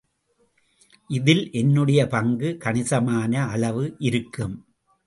இதில் 1.09 1.43
என்னுடைய 1.51 2.07
பங்கு 2.07 2.57
கணிசமான 2.57 3.45
அளவு 3.47 3.85
இருக்கும். 3.99 4.57